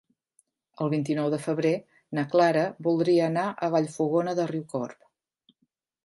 [0.83, 1.73] El vint-i-nou de febrer
[2.19, 5.05] na Clara voldria anar a Vallfogona de Riucorb.